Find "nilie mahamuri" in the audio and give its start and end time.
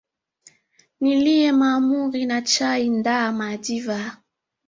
1.01-2.21